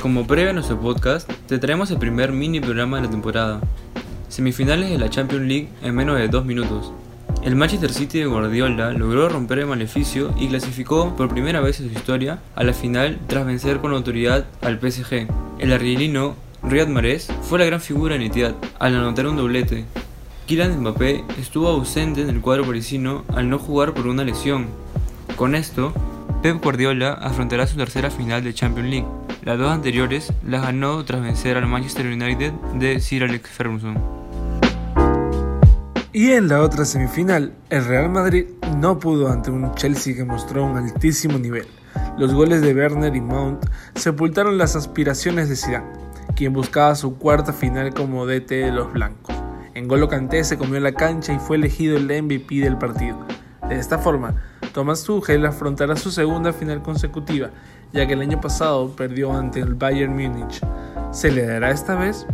Como 0.00 0.26
previo 0.26 0.48
a 0.48 0.52
nuestro 0.54 0.80
podcast, 0.80 1.30
te 1.46 1.58
traemos 1.58 1.90
el 1.90 1.98
primer 1.98 2.32
mini 2.32 2.58
programa 2.58 2.96
de 2.96 3.02
la 3.02 3.10
temporada. 3.10 3.60
Semifinales 4.30 4.88
de 4.88 4.96
la 4.96 5.10
Champions 5.10 5.44
League 5.46 5.68
en 5.82 5.94
menos 5.94 6.16
de 6.16 6.28
dos 6.28 6.46
minutos. 6.46 6.90
El 7.44 7.54
Manchester 7.54 7.92
City 7.92 8.20
de 8.20 8.24
Guardiola 8.24 8.92
logró 8.92 9.28
romper 9.28 9.58
el 9.58 9.66
maleficio 9.66 10.34
y 10.40 10.48
clasificó 10.48 11.14
por 11.16 11.28
primera 11.28 11.60
vez 11.60 11.80
en 11.80 11.92
su 11.92 11.98
historia 11.98 12.38
a 12.54 12.64
la 12.64 12.72
final 12.72 13.20
tras 13.26 13.44
vencer 13.44 13.80
con 13.80 13.92
autoridad 13.92 14.46
al 14.62 14.80
PSG. 14.80 15.26
El 15.58 15.74
argelino 15.74 16.34
Riyad 16.62 16.88
Mahrez 16.88 17.28
fue 17.42 17.58
la 17.58 17.66
gran 17.66 17.82
figura 17.82 18.14
en 18.14 18.22
Etihad 18.22 18.54
al 18.78 18.96
anotar 18.96 19.26
un 19.26 19.36
doblete. 19.36 19.84
Kylian 20.46 20.80
Mbappé 20.80 21.24
estuvo 21.38 21.68
ausente 21.68 22.22
en 22.22 22.30
el 22.30 22.40
cuadro 22.40 22.64
parisino 22.64 23.26
al 23.28 23.50
no 23.50 23.58
jugar 23.58 23.92
por 23.92 24.06
una 24.06 24.24
lesión. 24.24 24.68
Con 25.36 25.54
esto, 25.54 25.92
Pep 26.42 26.60
Guardiola 26.60 27.12
afrontará 27.12 27.68
su 27.68 27.76
tercera 27.76 28.10
final 28.10 28.42
de 28.42 28.52
Champions 28.52 28.90
League. 28.90 29.06
Las 29.44 29.58
dos 29.60 29.70
anteriores 29.70 30.32
las 30.44 30.62
ganó 30.62 31.04
tras 31.04 31.22
vencer 31.22 31.56
al 31.56 31.68
Manchester 31.68 32.06
United 32.06 32.52
de 32.74 32.98
Sir 32.98 33.22
Alex 33.22 33.48
Ferguson. 33.48 33.96
Y 36.12 36.32
en 36.32 36.48
la 36.48 36.62
otra 36.62 36.84
semifinal, 36.84 37.52
el 37.70 37.84
Real 37.84 38.10
Madrid 38.10 38.46
no 38.76 38.98
pudo 38.98 39.30
ante 39.30 39.52
un 39.52 39.72
Chelsea 39.76 40.16
que 40.16 40.24
mostró 40.24 40.64
un 40.64 40.76
altísimo 40.76 41.38
nivel. 41.38 41.68
Los 42.18 42.34
goles 42.34 42.60
de 42.60 42.74
Werner 42.74 43.14
y 43.14 43.20
Mount 43.20 43.64
sepultaron 43.94 44.58
las 44.58 44.74
aspiraciones 44.74 45.48
de 45.48 45.54
Zidane, 45.54 45.92
quien 46.34 46.52
buscaba 46.52 46.96
su 46.96 47.18
cuarta 47.18 47.52
final 47.52 47.94
como 47.94 48.26
DT 48.26 48.50
de 48.50 48.72
los 48.72 48.92
blancos. 48.92 49.36
En 49.74 49.86
Golo 49.86 50.08
Kanté 50.08 50.42
se 50.42 50.58
comió 50.58 50.80
la 50.80 50.92
cancha 50.92 51.32
y 51.32 51.38
fue 51.38 51.56
elegido 51.56 51.96
el 51.96 52.22
MVP 52.22 52.56
del 52.56 52.78
partido. 52.78 53.16
De 53.68 53.78
esta 53.78 53.96
forma, 53.96 54.34
Thomas 54.72 55.04
Tuchel 55.04 55.44
afrontará 55.46 55.96
su 55.96 56.10
segunda 56.10 56.52
final 56.52 56.82
consecutiva, 56.82 57.50
ya 57.92 58.06
que 58.06 58.14
el 58.14 58.20
año 58.20 58.40
pasado 58.40 58.88
perdió 58.90 59.32
ante 59.32 59.60
el 59.60 59.74
Bayern 59.74 60.12
Múnich. 60.12 60.60
¿Se 61.12 61.30
le 61.30 61.46
dará 61.46 61.70
esta 61.70 61.94
vez? 61.94 62.26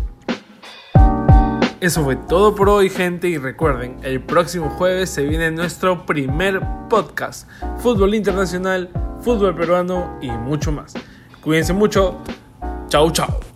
Eso 1.80 2.02
fue 2.02 2.16
todo 2.16 2.54
por 2.54 2.68
hoy, 2.68 2.90
gente, 2.90 3.28
y 3.28 3.38
recuerden, 3.38 3.98
el 4.02 4.20
próximo 4.20 4.68
jueves 4.68 5.10
se 5.10 5.22
viene 5.22 5.50
nuestro 5.52 6.06
primer 6.06 6.60
podcast, 6.90 7.48
fútbol 7.78 8.14
internacional, 8.14 8.90
fútbol 9.20 9.54
peruano 9.54 10.18
y 10.20 10.30
mucho 10.30 10.72
más. 10.72 10.94
Cuídense 11.40 11.72
mucho. 11.72 12.18
Chau, 12.88 13.10
chau. 13.12 13.47